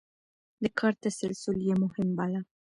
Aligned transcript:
د 0.63 0.65
کار 0.79 0.93
تسلسل 1.03 1.57
يې 1.67 1.73
مهم 1.83 2.07
باله. 2.17 2.41